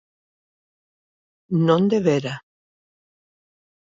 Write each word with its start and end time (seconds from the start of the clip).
Non 1.67 1.81
debera. 1.93 2.35